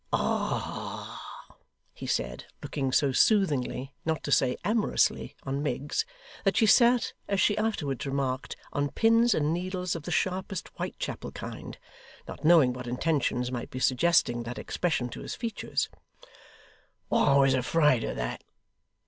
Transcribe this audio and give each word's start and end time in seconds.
'Ah!' 0.11 1.53
he 1.93 2.07
said, 2.07 2.45
looking 2.63 2.91
so 2.91 3.11
soothingly, 3.11 3.93
not 4.03 4.23
to 4.23 4.31
say 4.31 4.57
amorously 4.65 5.35
on 5.43 5.61
Miggs, 5.61 6.05
that 6.43 6.57
she 6.57 6.65
sat, 6.65 7.13
as 7.27 7.39
she 7.39 7.55
afterwards 7.55 8.07
remarked, 8.07 8.55
on 8.73 8.89
pins 8.89 9.35
and 9.35 9.53
needles 9.53 9.95
of 9.95 10.01
the 10.01 10.09
sharpest 10.09 10.69
Whitechapel 10.69 11.33
kind, 11.33 11.77
not 12.27 12.43
knowing 12.43 12.73
what 12.73 12.87
intentions 12.87 13.51
might 13.51 13.69
be 13.69 13.77
suggesting 13.77 14.41
that 14.41 14.57
expression 14.57 15.07
to 15.09 15.21
his 15.21 15.35
features: 15.35 15.87
'I 17.11 17.37
was 17.37 17.53
afraid 17.53 18.03
of 18.03 18.15
that. 18.15 18.43